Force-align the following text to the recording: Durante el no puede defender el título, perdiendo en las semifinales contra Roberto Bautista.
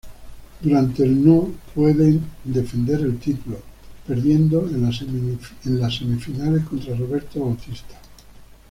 Durante 0.61 1.03
el 1.03 1.23
no 1.23 1.47
puede 1.75 2.19
defender 2.43 3.01
el 3.01 3.19
título, 3.19 3.57
perdiendo 4.07 4.67
en 4.67 4.81
las 5.79 5.95
semifinales 5.95 6.63
contra 6.65 6.95
Roberto 6.97 7.41
Bautista. 7.41 7.99